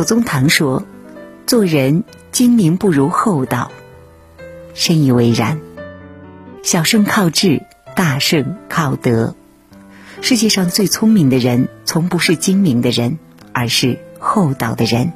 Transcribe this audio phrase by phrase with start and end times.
[0.00, 0.84] 左宗棠说
[1.46, 3.70] ：“做人精明不如厚道。”
[4.72, 5.60] 深以为然。
[6.62, 9.34] 小胜靠智，大胜靠德。
[10.22, 13.18] 世界上最聪明的人，从不是精明的人，
[13.52, 15.12] 而是厚道的人。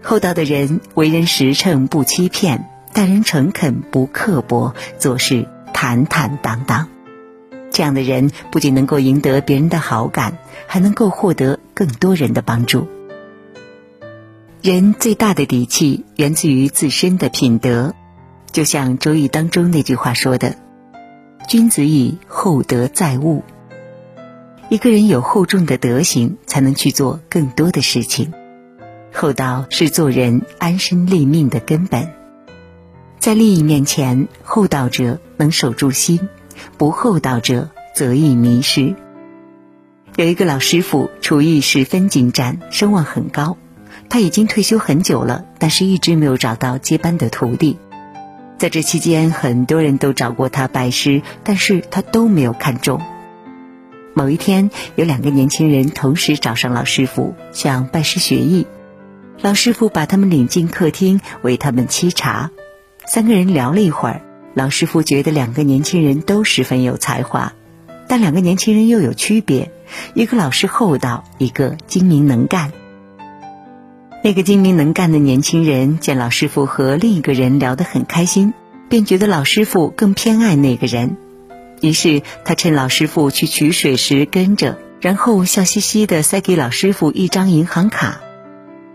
[0.00, 6.86] 厚道的人为人实诚不欺骗，待人诚恳不刻薄，做事坦坦荡荡。
[7.72, 12.86] 这样的人不仅能够赢得别人的好感，还能够获得更多人的帮助。
[14.62, 17.94] 人最大的底气源自于自身的品德，
[18.52, 20.54] 就像《周易》当中那句话说的
[21.48, 23.42] ：“君子以厚德载物。”
[24.68, 28.34] 一个人有厚重的德行，才能去做更多的事情。
[29.14, 32.10] 厚道是做人安身立命的根本。
[33.18, 36.28] 在利益面前，厚道者能守住心，
[36.76, 38.94] 不厚道者则易迷失。
[40.16, 43.56] 有一个老师傅，厨艺十分精湛，声望很高。
[44.10, 47.78] 他已经退休很久了，但是一直没有找到接班的徒弟。
[48.58, 53.00] 在这期间，很多人都找过他拜师，但是他都没有看中。
[54.12, 58.66] 某一天，有两个年轻人同时找上老师傅，想拜师学艺。
[59.40, 62.50] 老师傅把他们领进客厅，为他们沏茶。
[63.06, 64.22] 三个人聊了一会儿，
[64.54, 67.52] 老师傅觉得两个年轻人都十分有才华，
[68.08, 69.70] 但两个年轻人又有区别：
[70.14, 72.72] 一个老实厚道，一个精明能干。
[74.22, 78.52] 那个精明能干的年轻人见老师傅和另一个人聊得很开心，
[78.90, 81.16] 便觉得老师傅更偏爱那个人。
[81.80, 88.20] 于是他趁老师傅去取水时跟着，然后笑嘻嘻地塞给老师傅一张银行卡。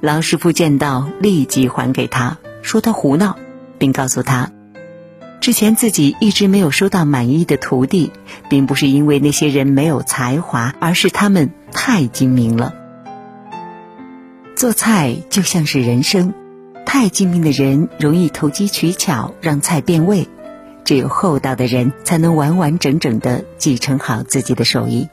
[0.00, 3.36] 老师傅见到立即还给他，说他胡闹，
[3.76, 4.50] 并告诉他，
[5.42, 8.10] 之前自己一直没有收到满意的徒弟，
[8.48, 12.79] 并不是因为那些人没有才华，而是他们太精明了。
[14.60, 16.34] 做菜就像是人生，
[16.84, 20.28] 太精明的人容易投机取巧，让菜变味。
[20.84, 25.08] 只有厚道的人才能完完整整的继承好自己的手艺。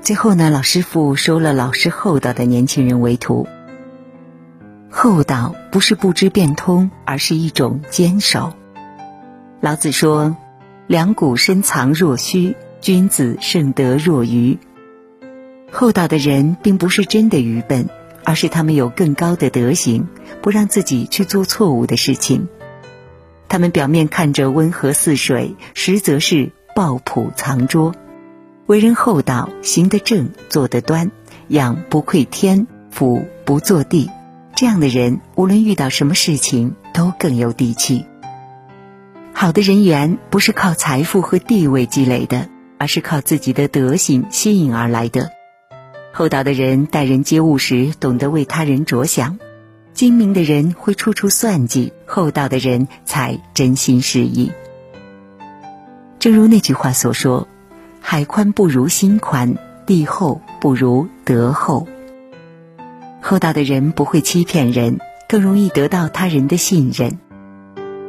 [0.00, 3.46] 最后呢，老师傅收了老实厚道的年轻人为徒。
[4.88, 8.54] 厚道不是不知变通，而是一种坚守。
[9.60, 10.34] 老子说
[10.88, 14.58] ：“两股深藏若虚，君子盛德若愚。”
[15.70, 17.90] 厚道的人并不是真的愚笨，
[18.24, 20.06] 而是他们有更高的德行，
[20.42, 22.48] 不让自己去做错误的事情。
[23.48, 27.94] 他们表面看着温和似水，实则是抱朴藏拙。
[28.66, 31.10] 为人厚道，行得正，坐得端，
[31.48, 34.08] 仰不愧天，俯不坐地。
[34.54, 38.04] 这样的人，无论遇到什么事情，都更有底气。
[39.32, 42.48] 好的人缘不是靠财富和地位积累的，
[42.78, 45.30] 而是靠自己的德行吸引而来的。
[46.12, 49.38] 厚道的人待人接物时，懂得为他人着想。
[49.92, 54.50] 精明的人会处处算计，厚道的人才真心实意。
[56.18, 57.48] 正如那句话所说
[58.00, 59.56] ：“海宽不如心宽，
[59.86, 61.86] 地厚不如德厚。”
[63.22, 64.98] 厚道的人不会欺骗人，
[65.28, 67.18] 更容易得到他人的信任。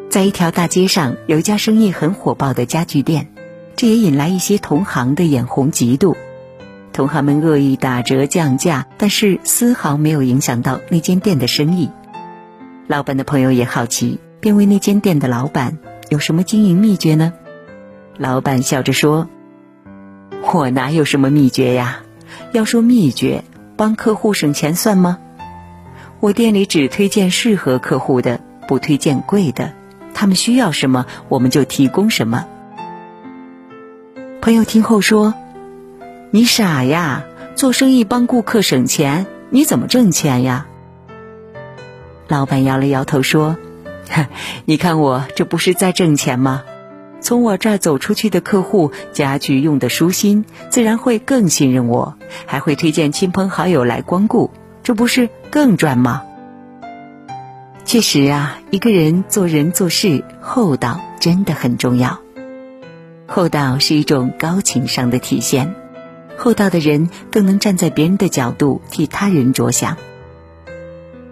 [0.10, 3.34] 在一条大街上，有一家生意很火爆的家具店，
[3.76, 6.16] 这也引来一些同行的眼红嫉妒。
[6.94, 11.90] 同行们恶意打折降价，但是丝毫没有影响到那间店的生意。
[12.88, 15.78] 老板的朋友也好奇，便问那间店的老板
[16.09, 17.31] 有什么经营秘诀呢？
[18.18, 19.29] 老板笑着说
[20.53, 22.00] ：“我哪有什么秘诀呀？
[22.52, 23.46] 要说秘诀，
[23.78, 25.18] 帮客户省钱算吗？
[26.19, 29.72] 我店里只推荐适合客户的，不推荐贵的。
[30.13, 32.46] 他们需要什么，我们就提供什么。”
[34.41, 35.34] 朋友听后说。
[36.34, 37.25] 你傻呀！
[37.56, 40.66] 做生意帮顾客省钱，你怎么挣钱呀？
[42.30, 43.58] 老板摇了摇头说
[44.64, 46.64] ：“你看我这不是在挣钱吗？
[47.20, 52.16] 从我这儿走出去的客户，家具用的舒心，自然会更信任我，
[52.46, 54.52] 还会推荐亲朋好友来光顾，
[54.84, 56.23] 这不是更赚吗？”
[57.84, 62.22] 确实啊，一个人做人做事厚道真的很重要。
[63.28, 65.76] 厚道是一种高情商的体现。
[66.43, 69.93] 厚道的人更能站在别人的角度替他人着想。《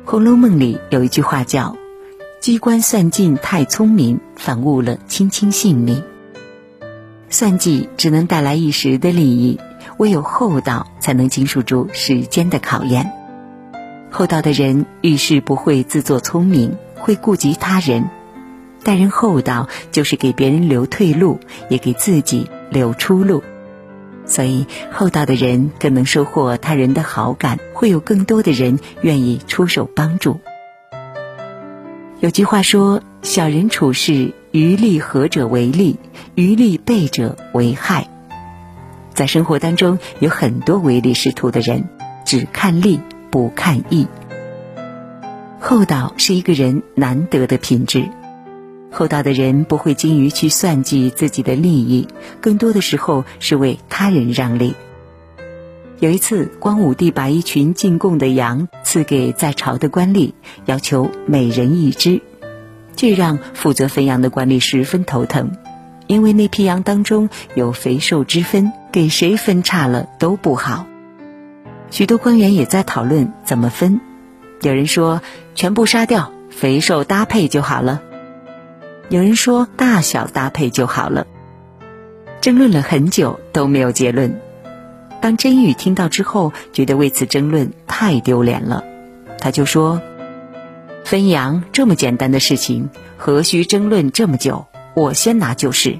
[0.06, 1.76] 红楼梦》里有一句话叫
[2.40, 6.04] ：“机关算尽太聪明，反误了卿卿性命。”
[7.28, 9.60] 算计只能带来一时的利益，
[9.98, 13.12] 唯有厚道才能经受住时间的考验。
[14.12, 18.08] 厚道的人遇事不会自作聪明，会顾及他人。
[18.84, 23.42] 待人厚道，就是给别人留退路，也给自己留出路。
[24.30, 30.40] 所以厚道的人更能收获他人的好感，会有更多的人愿意出手帮助。
[32.22, 35.98] 有句话说：“小人处事，于利合者为利，
[36.36, 38.08] 于利弊者为害。”
[39.16, 41.90] 在生活当中，有很多唯利是图的人，
[42.26, 43.00] 只看利
[43.32, 44.08] 不看义。
[45.60, 48.08] 厚道是一个人难得的品质。
[48.92, 52.08] 厚道的人不会精于去算计自己的利益，
[52.42, 54.74] 更多的时候是为他人让利。
[56.00, 60.32] 有一次，光武帝把一群进贡的羊赐给在朝的官吏，
[60.66, 62.22] 要求每人一只，
[62.96, 65.52] 这让负责分羊的官吏十分头疼，
[66.08, 70.86] 因为那批羊当中有肥瘦之分，给谁分差了都不好。
[71.92, 74.00] 许多官员也在讨论怎么分，
[74.62, 75.22] 有人说
[75.54, 78.02] 全部杀掉，肥瘦搭配就好了。
[79.10, 81.26] 有人说大小搭配就好了，
[82.42, 84.40] 争论了很久都没有结论。
[85.20, 88.84] 当真宇听到之后，觉得为此争论太丢脸了，
[89.40, 90.00] 他就说
[91.04, 94.68] ：“分羊这么简单的事情，何须争论这么久？
[94.94, 95.98] 我先拿就是。”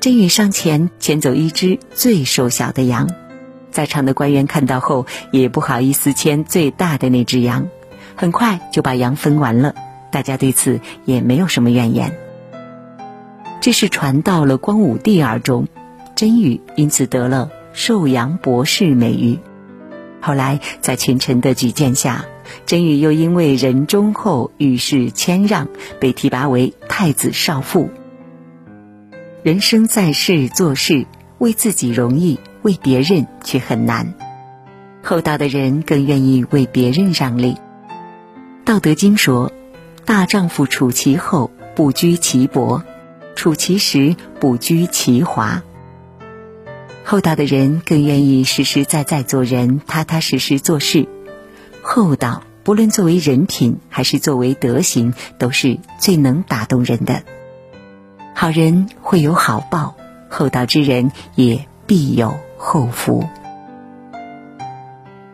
[0.00, 3.08] 真宇上前牵走一只最瘦小的羊，
[3.70, 7.66] 在场的官员看到后也不好意思牵最大的那只羊，
[8.14, 9.74] 很快就把羊分完了。
[10.14, 12.16] 大家对此也没有什么怨言。
[13.60, 15.66] 这是传到了光武帝耳中，
[16.14, 19.40] 甄宇因此得了寿阳博士美誉。
[20.20, 22.26] 后来在群臣的举荐下，
[22.64, 25.66] 甄宇又因为人忠厚、遇事谦让，
[25.98, 27.90] 被提拔为太子少傅。
[29.42, 31.06] 人生在世做事，
[31.38, 34.14] 为自己容易，为别人却很难。
[35.02, 37.54] 厚道的人更愿意为别人让利。
[38.64, 39.50] 《道德经》说。
[40.06, 42.82] 大丈夫处其厚，不居其薄；
[43.34, 45.62] 处其实，不居其华。
[47.04, 51.08] 厚道的人更愿意实实在在做人，踏踏实实做事。
[51.80, 57.22] 厚道，不论作为人品还是作为德行，都是最能打动人的。
[58.34, 59.96] 好人会有好报，
[60.28, 63.26] 厚道之人也必有厚福。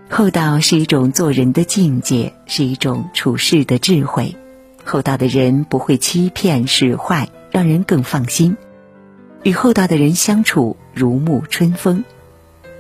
[0.09, 4.37] 厚道是一种做人的境界，是一种处事的智慧。
[4.91, 8.57] 厚道的人不会欺骗使坏，让人更放心。
[9.45, 12.03] 与厚道的人相处如沐春风。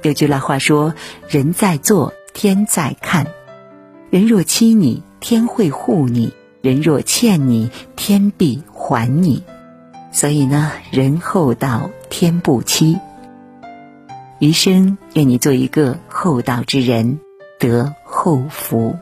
[0.02, 0.94] 有句老话说
[1.30, 3.28] ：“人在做，天在看。
[4.10, 9.44] 人若欺你，天会护你；人若欠你，天必还你。”
[10.10, 12.98] 所以呢，人厚道，天不欺。
[14.40, 17.20] 余生愿你做一个厚道之人，
[17.60, 18.96] 得厚福。